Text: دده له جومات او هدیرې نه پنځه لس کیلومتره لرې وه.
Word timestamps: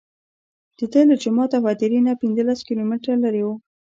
دده 0.77 1.01
له 1.09 1.15
جومات 1.23 1.51
او 1.57 1.63
هدیرې 1.69 1.99
نه 2.07 2.13
پنځه 2.21 2.41
لس 2.49 2.59
کیلومتره 2.67 3.15
لرې 3.23 3.43
وه. 3.47 3.55